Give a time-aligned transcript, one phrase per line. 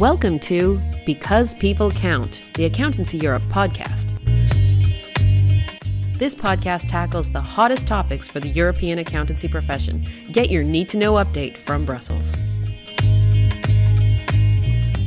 [0.00, 4.06] Welcome to Because People Count, the Accountancy Europe podcast.
[6.16, 10.02] This podcast tackles the hottest topics for the European accountancy profession.
[10.32, 12.32] Get your need to know update from Brussels.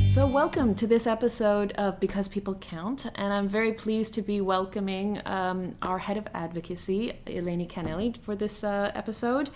[0.06, 4.40] So, welcome to this episode of Because People Count, and I'm very pleased to be
[4.40, 9.50] welcoming um, our head of advocacy, Eleni Canelli, for this uh, episode.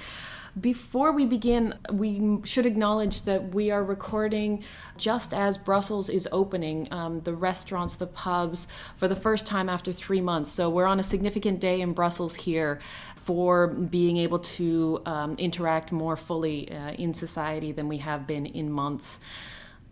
[0.59, 4.65] Before we begin, we should acknowledge that we are recording
[4.97, 8.67] just as Brussels is opening um, the restaurants, the pubs,
[8.97, 10.51] for the first time after three months.
[10.51, 12.81] So we're on a significant day in Brussels here
[13.17, 18.47] for being able to um, interact more fully uh, in society than we have been
[18.47, 19.21] in months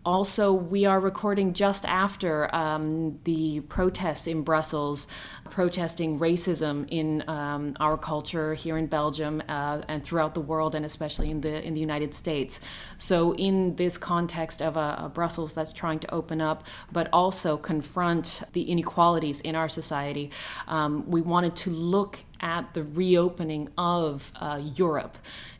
[0.07, 5.05] also, we are recording just after um, the protests in Brussels,
[5.49, 10.85] protesting racism in um, our culture here in Belgium uh, and throughout the world, and
[10.85, 12.61] especially in the in the United States.
[12.97, 17.57] So, in this context of a, a Brussels that's trying to open up, but also
[17.57, 20.31] confront the inequalities in our society,
[20.69, 25.17] um, we wanted to look at the reopening of uh, Europe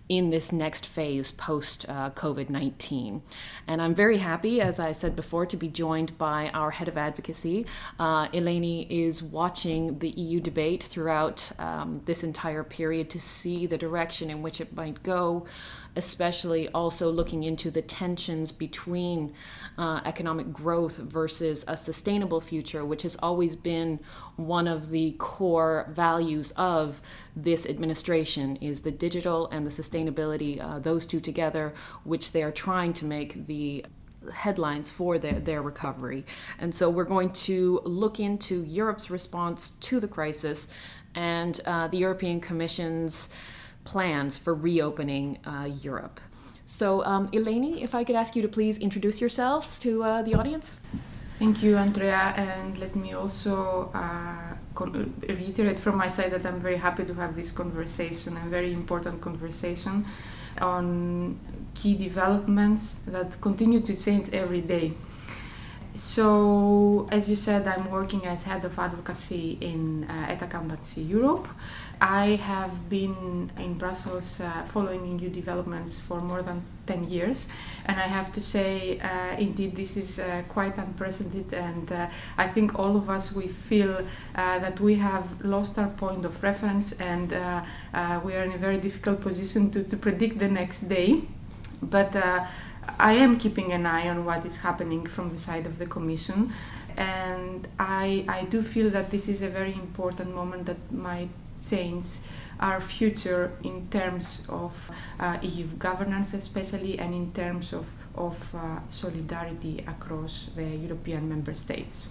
[0.09, 3.21] in this next phase post uh, COVID 19.
[3.67, 6.97] And I'm very happy, as I said before, to be joined by our head of
[6.97, 7.65] advocacy.
[7.99, 13.77] Uh, Eleni is watching the EU debate throughout um, this entire period to see the
[13.77, 15.45] direction in which it might go
[15.97, 19.33] especially also looking into the tensions between
[19.77, 23.99] uh, economic growth versus a sustainable future, which has always been
[24.35, 27.01] one of the core values of
[27.35, 32.51] this administration is the digital and the sustainability, uh, those two together, which they are
[32.51, 33.83] trying to make the
[34.33, 36.25] headlines for their, their recovery.
[36.59, 40.67] And so we're going to look into Europe's response to the crisis
[41.15, 43.29] and uh, the European Commission's
[43.91, 46.19] plans for reopening uh, Europe.
[46.65, 50.33] So, um, Eleni, if I could ask you to please introduce yourselves to uh, the
[50.35, 50.75] audience.
[51.39, 54.55] Thank you, Andrea, and let me also uh,
[55.39, 59.21] reiterate from my side that I'm very happy to have this conversation, a very important
[59.21, 60.05] conversation
[60.59, 61.39] on
[61.75, 64.93] key developments that continue to change every day.
[65.93, 71.47] So, as you said, I'm working as head of advocacy in uh, Accountancy Europe.
[71.99, 77.47] I have been in Brussels uh, following EU developments for more than 10 years,
[77.85, 82.47] and I have to say, uh, indeed, this is uh, quite unprecedented, and uh, I
[82.47, 84.03] think all of us we feel uh,
[84.59, 87.63] that we have lost our point of reference, and uh,
[88.23, 91.21] we are in a very difficult position to, to predict the next day.
[91.81, 92.15] But
[92.99, 96.53] I am keeping an eye on what is happening from the side of the Commission,
[96.95, 101.29] and I, I do feel that this is a very important moment that might
[101.61, 102.19] change
[102.59, 108.79] our future in terms of uh, EU governance, especially, and in terms of, of uh,
[108.89, 112.09] solidarity across the European member states.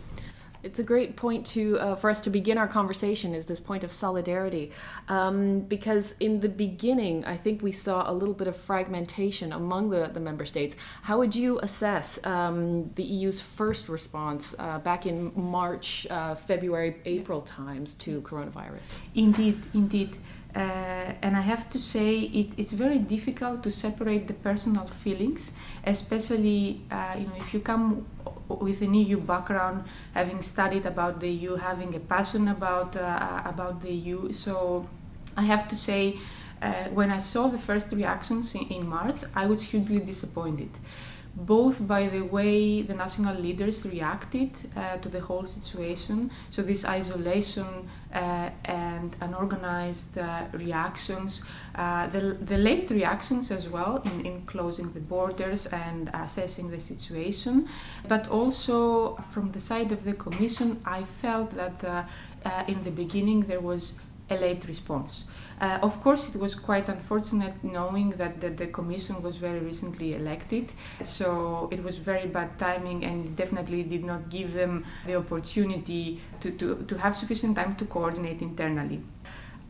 [0.67, 3.85] It's a great point to uh, for us to begin our conversation is this point
[3.85, 4.73] of solidarity,
[5.09, 9.91] um, because in the beginning I think we saw a little bit of fragmentation among
[9.91, 10.75] the, the member states.
[11.03, 16.97] How would you assess um, the EU's first response uh, back in March, uh, February,
[17.05, 18.99] April times to coronavirus?
[19.15, 20.17] Indeed, indeed.
[20.57, 25.53] Uh, and I have to say it, it's very difficult to separate the personal feelings,
[25.85, 28.07] especially uh, you know if you come
[28.49, 29.85] with an EU background,
[30.15, 34.33] having studied about the EU, having a passion about uh, about the EU.
[34.33, 34.89] So
[35.37, 36.19] I have to say,
[36.63, 40.71] uh, when I saw the first reactions in, in March, I was hugely disappointed
[41.37, 46.85] both by the way the national leaders reacted uh, to the whole situation, so this
[46.87, 47.67] isolation
[48.15, 54.91] uh, and unorganized uh, reactions, uh, the, the late reactions as well in, in closing
[54.95, 57.69] the borders and assessing the situation,
[58.09, 62.05] but also from the side of the Commission, I felt that uh,
[62.47, 63.95] uh, in the beginning there was
[64.31, 65.27] a late response.
[65.59, 70.15] Uh, of course, it was quite unfortunate knowing that the, the, Commission was very recently
[70.15, 70.71] elected,
[71.01, 76.51] so it was very bad timing and definitely did not give them the opportunity to,
[76.51, 79.01] to, to have sufficient time to coordinate internally.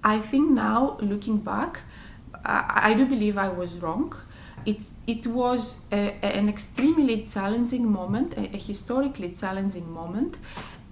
[0.02, 1.80] I think now, looking back,
[2.44, 4.12] I, I do believe I was wrong.
[4.64, 10.38] It's, it was a, an extremely challenging moment, a, a historically challenging moment,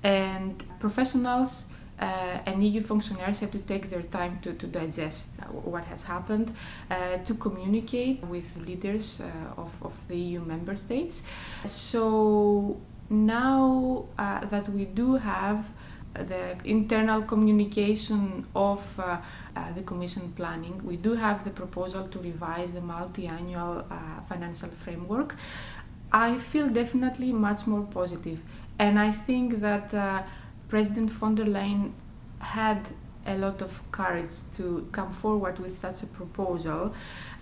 [0.04, 1.66] and professionals
[2.00, 6.52] uh, and EU functionaries had to take their time to, to digest what has happened,
[6.90, 11.22] uh, to communicate with leaders uh, of, of the EU member states.
[11.64, 12.80] So
[13.10, 15.70] now uh, that we do have
[16.14, 19.18] the internal communication of uh,
[19.56, 23.84] uh, the Commission planning, we do have the proposal to revise the multi annual
[24.28, 25.34] financial framework.
[26.12, 28.40] I feel definitely much more positive,
[28.78, 30.22] and I think that uh,
[30.68, 31.92] President von der Leyen
[32.40, 32.78] had
[33.26, 36.94] a lot of courage to come forward with such a proposal.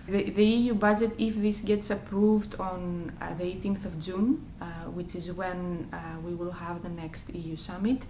[0.07, 4.65] The, the EU budget, if this gets approved on uh, the 18th of June, uh,
[4.91, 8.05] which is when uh, we will have the next EU summit,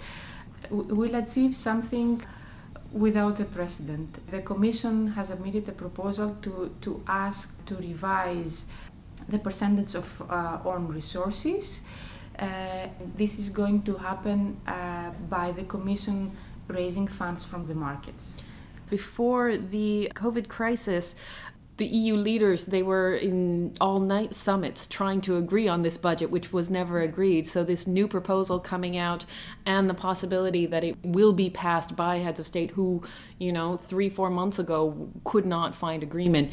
[0.70, 2.22] w- will achieve something
[2.92, 4.20] without a precedent.
[4.32, 8.66] The Commission has submitted a proposal to, to ask to revise
[9.30, 11.82] the percentage of uh, own resources.
[12.40, 16.32] Uh, this is going to happen uh, by the Commission
[16.68, 18.36] raising funds from the markets.
[18.90, 21.16] Before the COVID crisis,
[21.78, 26.30] the EU leaders they were in all night summits trying to agree on this budget
[26.30, 29.26] which was never agreed so this new proposal coming out
[29.66, 33.02] and the possibility that it will be passed by heads of state who
[33.40, 36.52] you know 3 4 months ago could not find agreement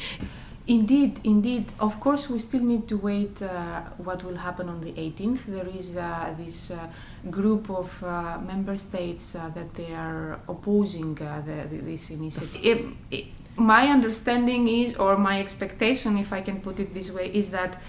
[0.67, 1.65] Indeed, indeed.
[1.79, 5.45] Of course, we still need to wait uh, what will happen on the 18th.
[5.45, 6.87] There is uh, this uh,
[7.29, 12.59] group of uh, member states uh, that they are opposing uh, the, the, this initiative.
[12.63, 13.25] It, it,
[13.57, 17.81] my understanding is, or my expectation, if I can put it this way, is that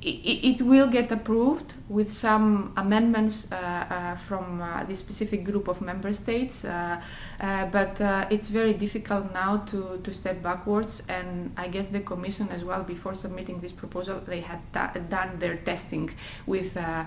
[0.00, 5.66] it, it will get approved with some amendments uh, uh, from uh, this specific group
[5.66, 7.00] of member states, uh,
[7.40, 11.02] uh, but uh, it's very difficult now to, to step backwards.
[11.08, 15.38] And I guess the Commission, as well, before submitting this proposal, they had ta- done
[15.38, 16.10] their testing
[16.46, 17.06] with the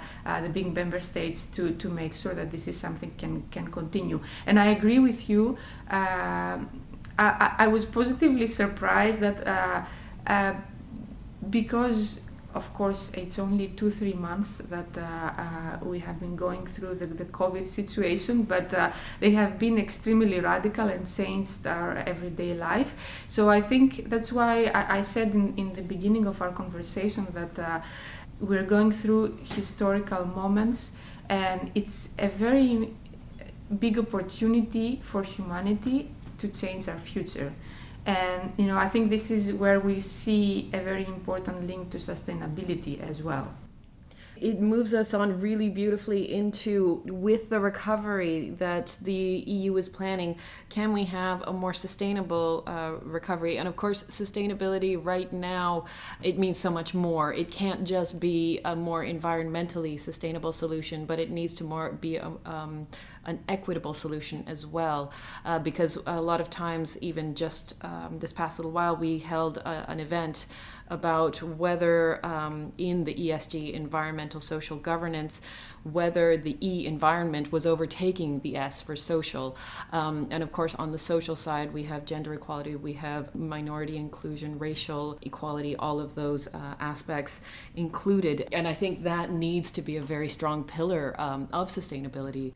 [0.52, 4.20] big member states to, to make sure that this is something can can continue.
[4.46, 5.58] And I agree with you.
[5.90, 9.86] I, I, was positively surprised that
[11.50, 16.66] because of course, it's only two, three months that uh, uh, we have been going
[16.66, 21.98] through the, the COVID situation, but uh, they have been extremely radical and changed our
[21.98, 23.24] everyday life.
[23.28, 27.28] So I think that's why I, I said in, in the beginning of our conversation
[27.34, 27.82] that uh,
[28.40, 30.92] we're going through historical moments,
[31.30, 32.90] and it's a very
[33.80, 36.10] big opportunity for humanity
[36.40, 37.54] to change our future.
[38.06, 41.98] And you know, I think this is where we see a very important link to
[41.98, 43.54] sustainability as well
[44.42, 50.36] it moves us on really beautifully into with the recovery that the EU is planning.
[50.70, 53.58] Can we have a more sustainable uh, recovery?
[53.58, 55.86] And of course, sustainability right now
[56.24, 57.32] it means so much more.
[57.34, 62.18] It can't just be a more environmentally sustainable solution, but it needs to more be
[62.18, 62.88] a, um,
[63.26, 65.12] an equitable solution as well.
[65.46, 69.58] Uh, because a lot of times, even just um, this past little while, we held
[69.60, 70.48] a, an event
[70.92, 75.42] about whether um, in the ESG, environmental social governance,
[75.84, 79.58] whether the E environment was overtaking the S for social.
[79.94, 83.96] Um, and of course, on the social side, we have gender equality, we have minority
[83.96, 87.42] inclusion, racial equality, all of those uh, aspects
[87.76, 88.48] included.
[88.52, 92.54] And I think that needs to be a very strong pillar um, of sustainability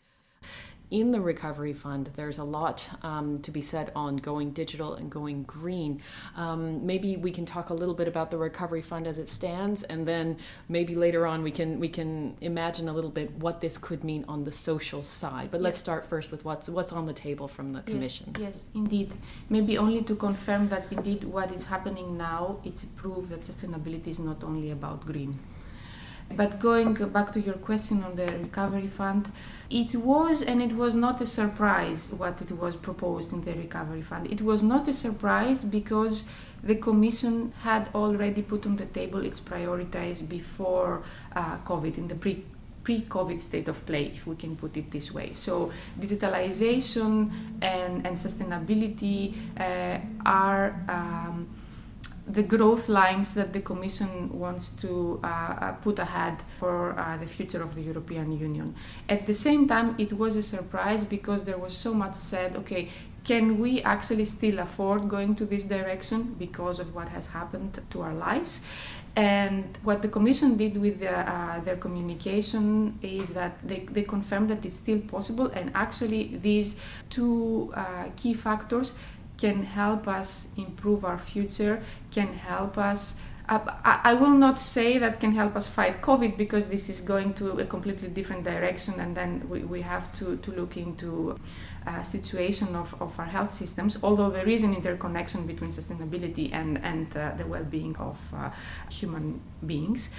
[0.91, 5.09] in the recovery fund, there's a lot um, to be said on going digital and
[5.09, 6.01] going green.
[6.35, 9.83] Um, maybe we can talk a little bit about the recovery fund as it stands,
[9.83, 10.37] and then
[10.69, 14.25] maybe later on we can we can imagine a little bit what this could mean
[14.27, 15.49] on the social side.
[15.51, 18.35] But let's start first with what's what's on the table from the commission.
[18.39, 19.13] Yes, yes, indeed.
[19.49, 24.07] Maybe only to confirm that indeed what is happening now is a proof that sustainability
[24.07, 25.37] is not only about green.
[26.31, 29.31] But going back to your question on the recovery fund,
[29.69, 34.01] it was and it was not a surprise what it was proposed in the recovery
[34.01, 34.31] fund.
[34.31, 36.25] It was not a surprise because
[36.63, 41.03] the Commission had already put on the table its priorities before
[41.35, 42.43] uh, COVID in the pre
[42.85, 45.33] pre-COVID state of play, if we can put it this way.
[45.33, 51.49] So digitalization and, and sustainability uh, are um,
[52.27, 57.27] the growth lines that the Commission wants to uh, uh, put ahead for uh, the
[57.27, 58.75] future of the European Union.
[59.07, 62.89] At the same time, it was a surprise because there was so much said, okay,
[63.23, 68.01] can we actually still afford going to this direction because of what has happened to
[68.01, 68.61] our lives?
[69.15, 74.49] And what the Commission did with the, uh, their communication is that they, they confirmed
[74.49, 78.93] that it's still possible, and actually, these two uh, key factors
[79.37, 83.19] can help us improve our future, can help us.
[83.47, 87.35] Uh, I, will not say that can help us fight COVID because this is going
[87.35, 91.39] to a completely different direction, and then we, we have to, to look into
[91.85, 96.83] a situation of, of our health systems, although there is an interconnection between sustainability and,
[96.83, 98.49] and uh, the well being of uh,
[98.89, 100.09] human beings.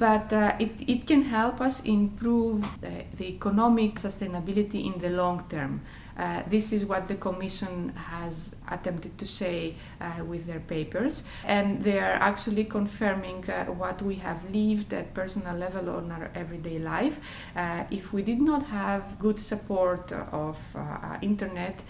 [0.00, 5.82] But uh, it, it can help us improve the economic sustainability in the long term.
[6.18, 11.82] Uh, this is what the Commission has attempted to say uh, with their papers, and
[11.82, 16.78] they are actually confirming uh, what we have lived at personal level on our everyday
[16.78, 17.46] life.
[17.56, 21.82] Uh, if we did not have good support of uh, internet,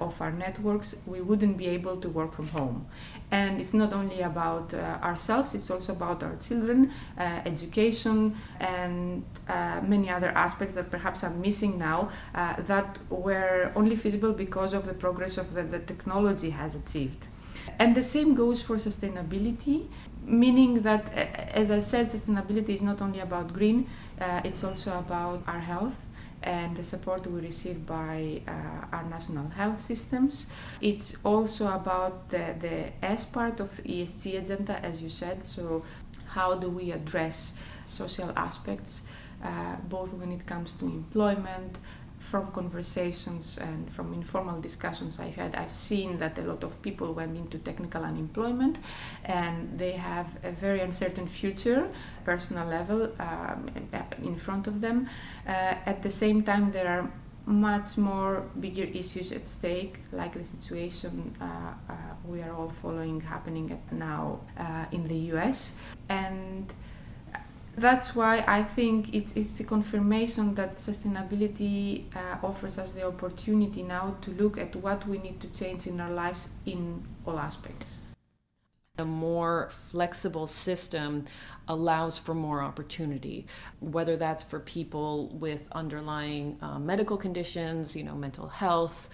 [0.00, 2.86] of our networks, we wouldn't be able to work from home.
[3.30, 9.24] And it's not only about ourselves; it's also about our children, education, and
[9.86, 14.94] many other aspects that perhaps are missing now that were only feasible because of the
[14.94, 17.26] progress of the, the technology has achieved.
[17.78, 19.86] And the same goes for sustainability,
[20.24, 23.88] meaning that, as I said, sustainability is not only about green,
[24.20, 25.96] uh, it's also about our health
[26.42, 28.52] and the support we receive by uh,
[28.92, 30.46] our national health systems.
[30.80, 35.42] It's also about the, the S part of the ESG agenda, as you said.
[35.42, 35.84] So,
[36.28, 37.54] how do we address
[37.86, 39.02] social aspects,
[39.42, 41.78] uh, both when it comes to employment,
[42.18, 47.14] from conversations and from informal discussions I've had, I've seen that a lot of people
[47.14, 48.78] went into technical unemployment
[49.24, 51.88] and they have a very uncertain future,
[52.24, 53.70] personal level, um,
[54.22, 55.08] in front of them.
[55.46, 57.10] Uh, at the same time, there are
[57.46, 61.44] much more bigger issues at stake, like the situation uh,
[61.88, 61.94] uh,
[62.26, 65.78] we are all following happening now uh, in the US.
[66.10, 66.72] And
[67.80, 73.82] that's why I think it's, it's a confirmation that sustainability uh, offers us the opportunity
[73.82, 77.98] now to look at what we need to change in our lives in all aspects.
[78.98, 81.24] A more flexible system
[81.68, 83.46] allows for more opportunity,
[83.78, 89.08] whether that's for people with underlying uh, medical conditions, you know, mental health,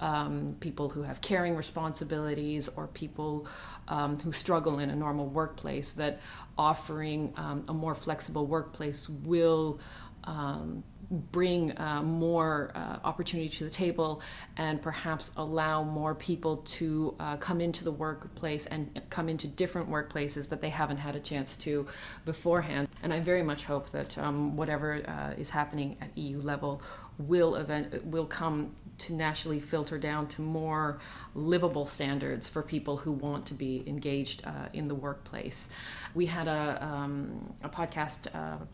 [0.00, 3.46] um, people who have caring responsibilities, or people
[3.88, 6.20] um, who struggle in a normal workplace, that
[6.56, 9.80] offering um, a more flexible workplace will
[10.24, 14.20] um, bring uh, more uh, opportunity to the table
[14.56, 19.88] and perhaps allow more people to uh, come into the workplace and come into different
[19.88, 21.86] workplaces that they haven't had a chance to
[22.24, 22.88] beforehand.
[23.02, 26.82] And I very much hope that um, whatever uh, is happening at EU level
[27.16, 30.98] will event will come to nationally filter down to more
[31.34, 35.68] livable standards for people who want to be engaged uh, in the workplace.
[36.14, 38.64] We had a, um, a podcast uh,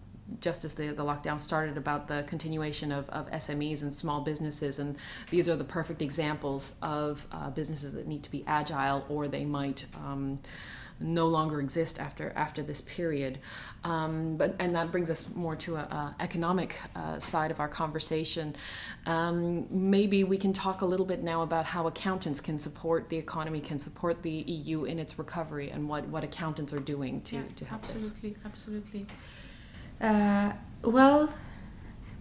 [0.40, 4.78] just as the, the lockdown started about the continuation of, of SMEs and small businesses.
[4.78, 4.96] And
[5.30, 9.44] these are the perfect examples of uh, businesses that need to be agile or they
[9.44, 9.84] might.
[9.94, 10.38] Um,
[11.00, 13.38] no longer exist after after this period.
[13.84, 17.68] Um, but and that brings us more to a, a economic uh, side of our
[17.68, 18.56] conversation.
[19.06, 23.16] Um, maybe we can talk a little bit now about how accountants can support the
[23.16, 27.36] economy, can support the EU in its recovery, and what what accountants are doing to
[27.36, 28.38] yeah, to help absolutely, this.
[28.44, 29.06] Absolutely, absolutely.
[30.00, 31.32] Uh, well,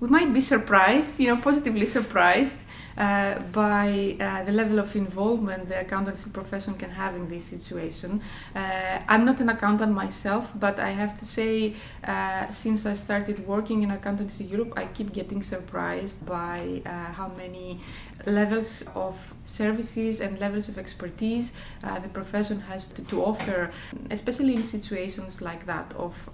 [0.03, 2.65] we might be surprised, you know, positively surprised
[2.97, 8.21] uh, by uh, the level of involvement the accountancy profession can have in this situation.
[8.53, 13.47] Uh, I'm not an accountant myself, but I have to say, uh, since I started
[13.47, 17.79] working in Accountancy Europe, I keep getting surprised by uh, how many
[18.25, 21.53] levels of services and levels of expertise
[21.83, 23.71] uh, the profession has to, to, offer,
[24.09, 26.29] especially in situations like that of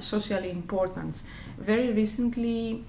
[0.00, 1.24] social importance.
[1.58, 2.84] Very recently,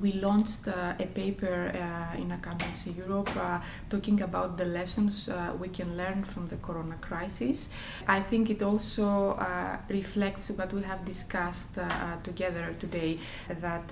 [0.00, 5.52] we launched uh, a paper uh, in Accountancy Europe uh, talking about the lessons uh,
[5.58, 7.70] we can learn from the corona crisis.
[8.06, 11.86] I think it also uh, reflects what we have discussed uh,
[12.22, 13.18] together today
[13.60, 13.88] that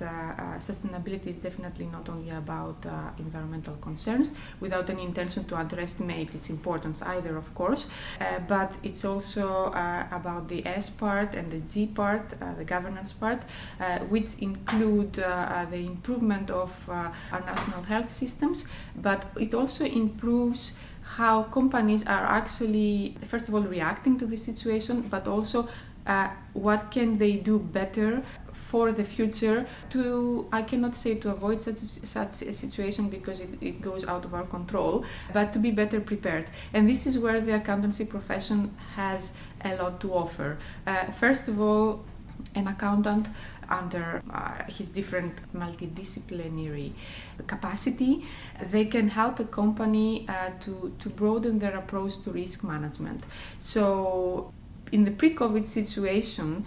[0.61, 2.77] sustainability is definitely not only about
[3.19, 7.87] environmental concerns without any intention to underestimate its importance either, of course,
[8.49, 9.67] but it's also
[10.13, 13.45] about the S part and the G part, the governance part,
[14.09, 21.43] which include the improvement of uh, our national health systems, but it also improves how
[21.45, 25.69] companies are actually, first of all, reacting to the situation, but also
[26.07, 28.23] uh, what can they do better
[28.53, 33.51] for the future to i cannot say to avoid such, such a situation because it,
[33.61, 36.51] it goes out of our control but to be better prepared.
[36.73, 39.33] And this is where the accountancy profession has
[39.65, 40.59] a lot to offer.
[40.87, 42.05] Uh, first of all
[42.55, 43.29] an accountant
[43.69, 46.93] under uh, his different multidisciplinary
[47.47, 48.25] capacity,
[48.71, 53.25] they can help a company uh, to, to broaden their approach to risk management.
[53.59, 54.53] So,
[54.93, 56.65] in the pre COVID situation,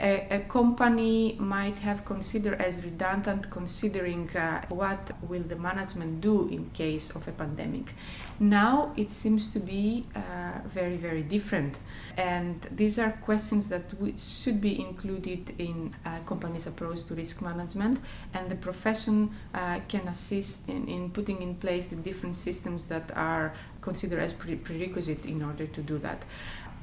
[0.00, 6.48] a, a, company might have considered as redundant considering uh, what will the management do
[6.48, 7.94] in case of a pandemic.
[8.38, 11.78] Now it seems to be uh, very very different.
[12.16, 13.84] And these are questions that
[14.18, 18.00] should be included in a company's approach to risk management.
[18.34, 23.16] And the profession uh, can assist in, in putting in place the different systems that
[23.16, 26.24] are considered as pre- prerequisite in order to do that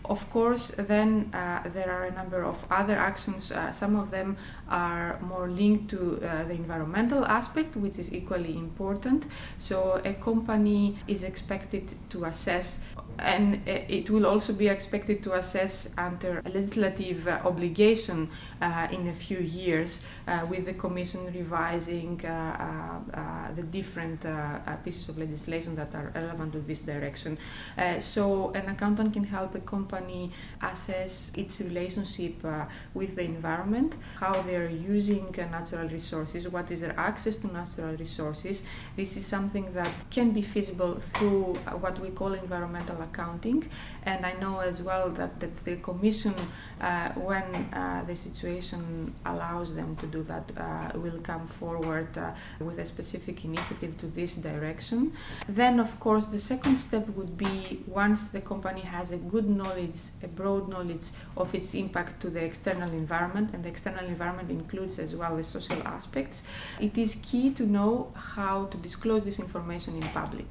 [0.10, 3.52] of course, then uh, there are a number of other actions.
[3.52, 4.38] Uh, some of them
[4.70, 9.26] are more linked to uh, the environmental aspect, which is equally important.
[9.58, 12.80] So, a company is expected to assess
[13.20, 18.30] and it will also be expected to assess under a legislative uh, obligation
[18.62, 24.26] uh, in a few years uh, with the commission revising uh, uh, uh, the different
[24.84, 27.38] pieces of legislation that are relevant to this direction
[28.00, 29.95] so an accountant can help a company
[30.62, 36.82] assess its relationship uh, with the environment how they're using uh, natural resources what is
[36.82, 42.00] their access to natural resources this is something that can be feasible through uh, what
[42.00, 43.70] we call environmental accounting.
[44.06, 46.36] And I know as well that, that the Commission,
[46.80, 47.44] uh, when
[47.74, 52.86] uh, the situation allows them to do that, uh, will come forward uh, with a
[52.86, 55.14] specific initiative to this direction.
[55.48, 60.00] Then, of course, the second step would be once the company has a good knowledge,
[60.24, 65.00] a broad knowledge of its impact to the external environment, and the external environment includes
[65.00, 66.44] as well the social aspects,
[66.80, 70.48] it is key to know how to disclose this information in public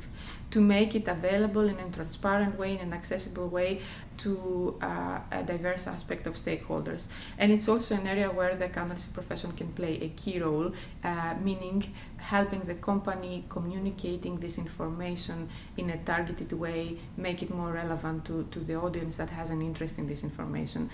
[0.54, 3.80] to make it available in a transparent way, in an accessible way
[4.18, 7.08] to uh, a diverse aspect of stakeholders.
[7.38, 10.70] And it's also an area where the accountancy profession can play a key role,
[11.02, 17.72] uh, meaning helping the company communicating this information in a targeted way, make it more
[17.72, 20.88] relevant to, to the audience that has an interest in this information.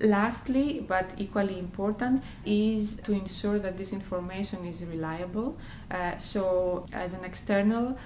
[0.00, 5.56] Lastly, but equally important, is to ensure that this information is reliable.
[5.90, 7.96] Uh, so, as an external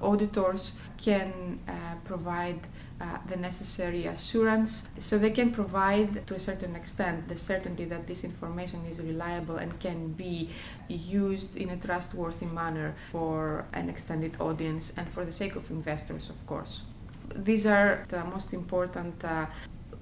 [0.00, 1.72] auditors can uh,
[2.04, 2.60] provide
[3.00, 4.88] uh, the necessary assurance.
[4.98, 9.56] So they can provide to a certain extent the certainty that this information is reliable
[9.56, 10.50] and can be
[10.88, 16.30] used in a trustworthy manner for an extended audience and for the sake of investors
[16.30, 16.84] of course.
[17.34, 19.46] These are the most important uh,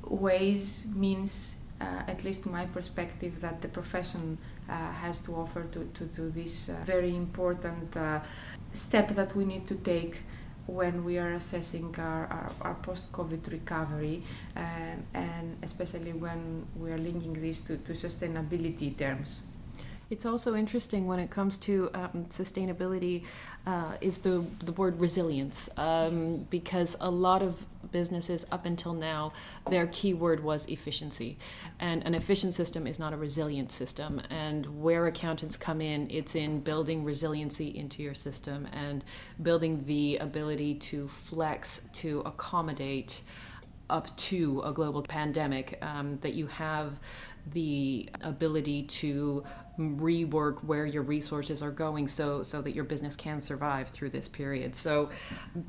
[0.05, 4.37] ways means uh, at least my perspective that the profession
[4.69, 7.97] uh, has to offer to, to, to this uh, very important
[8.73, 10.19] step that we need to take
[10.67, 14.23] when we are assessing our, our, our post-COVID recovery
[14.57, 19.41] um, and especially when we are linking this to, to sustainability terms.
[20.11, 23.25] It's also interesting when it comes to um, sustainability
[23.65, 25.69] uh, is the the word resilience.
[25.77, 26.39] Um, yes.
[26.51, 29.33] because a lot of businesses up until now
[29.69, 31.39] their keyword was efficiency.
[31.79, 34.21] And an efficient system is not a resilient system.
[34.31, 39.05] And where accountants come in it's in building resiliency into your system and
[39.43, 43.23] building the ability to flex to accommodate
[43.89, 46.93] up to a global pandemic um, that you have
[47.53, 49.43] the ability to
[49.79, 54.29] rework where your resources are going so so that your business can survive through this
[54.29, 54.75] period.
[54.75, 55.11] So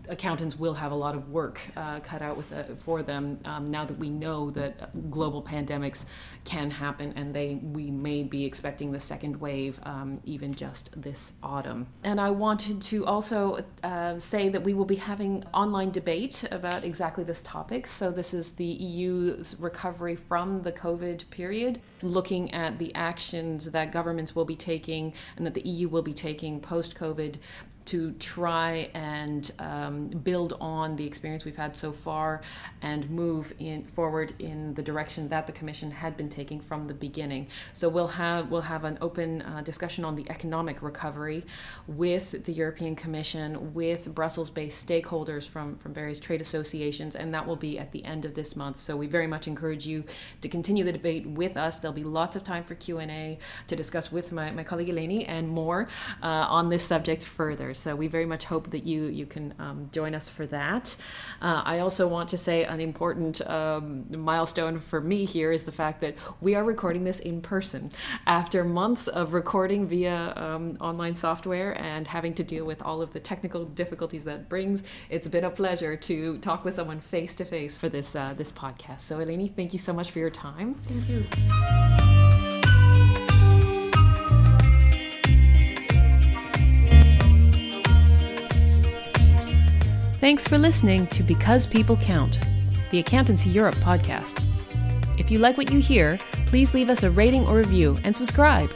[0.10, 3.40] accountants will have a lot of work uh, cut out with uh, for them.
[3.46, 6.06] Um, now that we know that global pandemics
[6.44, 11.34] can happen and they we may be expecting the second wave um, even just this
[11.44, 11.88] autumn.
[12.04, 16.84] And I wanted to also uh, say that we will be having online debate about
[16.84, 17.88] exactly this topic.
[17.88, 23.92] So this is the EU's recovery from the COVID period looking at the actions that
[24.02, 27.36] governments will be taking and that the EU will be taking post COVID
[27.86, 32.42] to try and um, build on the experience we've had so far
[32.82, 36.94] and move in forward in the direction that the commission had been taking from the
[36.94, 37.48] beginning.
[37.74, 41.46] So we'll have we'll have an open uh, discussion on the economic recovery
[41.88, 47.56] with the European Commission, with Brussels-based stakeholders from from various trade associations, and that will
[47.56, 48.80] be at the end of this month.
[48.80, 50.04] So we very much encourage you
[50.42, 51.80] to continue the debate with us.
[51.80, 54.90] There'll be lots of time for Q and A to discuss with my, my colleague
[54.90, 55.88] Eleni and more
[56.22, 57.71] uh, on this subject further.
[57.74, 60.96] So we very much hope that you you can um, join us for that.
[61.42, 65.72] Uh, I also want to say an important um, milestone for me here is the
[65.72, 67.92] fact that we are recording this in person
[68.26, 73.14] after months of recording via um, online software and having to deal with all of
[73.14, 74.84] the technical difficulties that brings.
[75.10, 78.52] It's been a pleasure to talk with someone face to face for this uh, this
[78.52, 79.02] podcast.
[79.02, 80.76] So Eleni, thank you so much for your time.
[80.88, 82.31] Thank you.
[90.22, 92.40] Thanks for listening to Because People Count,
[92.92, 94.40] the Accountancy Europe podcast.
[95.20, 98.72] If you like what you hear, please leave us a rating or review and subscribe.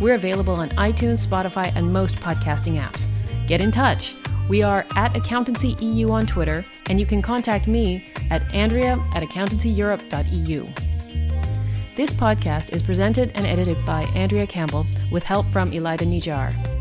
[0.00, 3.08] We're available on iTunes, Spotify, and most podcasting apps.
[3.46, 4.14] Get in touch.
[4.48, 9.22] We are at Accountancy EU on Twitter, and you can contact me at andrea at
[9.22, 10.64] accountancyeurope.eu.
[11.94, 16.75] This podcast is presented and edited by Andrea Campbell with help from Elida Nijar.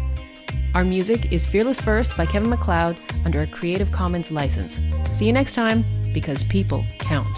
[0.76, 4.82] Our music is Fearless First by Kevin MacLeod under a Creative Commons license.
[5.14, 7.34] See you next time, because people count.